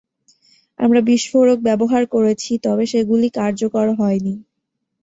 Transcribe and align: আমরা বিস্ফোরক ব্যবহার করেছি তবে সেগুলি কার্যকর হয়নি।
আমরা 0.79 0.99
বিস্ফোরক 1.09 1.59
ব্যবহার 1.67 2.03
করেছি 2.13 2.51
তবে 2.65 2.85
সেগুলি 2.87 3.27
কার্যকর 3.37 3.87
হয়নি। 3.99 4.35